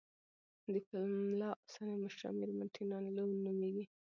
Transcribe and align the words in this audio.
د 0.73 0.75
پملا 0.87 1.49
اوسنۍ 1.61 1.95
مشره 2.03 2.29
میرمن 2.39 2.67
ټینا 2.75 2.97
لو 3.15 3.23
نوميږي. 3.45 3.85